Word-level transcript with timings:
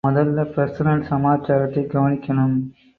மொதல்ல 0.07 0.43
பெர்சனல் 0.55 1.03
சமாசாரத்தைக் 1.09 1.91
கவனிக்ணும். 1.93 2.71